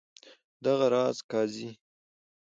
دغه 0.63 0.85
راز 0.93 1.17
قاضي. 1.31 1.69